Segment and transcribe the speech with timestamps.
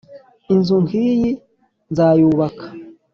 [0.53, 1.31] inzu nkiyi
[1.91, 2.65] nzayubaka?